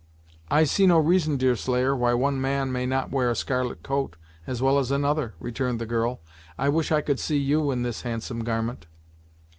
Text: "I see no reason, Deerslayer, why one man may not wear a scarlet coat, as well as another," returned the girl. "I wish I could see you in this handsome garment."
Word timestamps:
"I 0.49 0.63
see 0.63 0.87
no 0.87 0.97
reason, 0.97 1.37
Deerslayer, 1.37 1.95
why 1.95 2.15
one 2.15 2.41
man 2.41 2.71
may 2.71 2.87
not 2.87 3.11
wear 3.11 3.29
a 3.29 3.35
scarlet 3.35 3.83
coat, 3.83 4.15
as 4.47 4.59
well 4.59 4.79
as 4.79 4.89
another," 4.89 5.35
returned 5.39 5.77
the 5.79 5.85
girl. 5.85 6.21
"I 6.57 6.69
wish 6.69 6.91
I 6.91 7.01
could 7.01 7.19
see 7.19 7.37
you 7.37 7.69
in 7.69 7.83
this 7.83 8.01
handsome 8.01 8.43
garment." 8.43 8.87